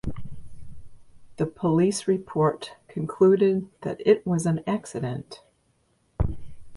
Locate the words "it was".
4.03-4.47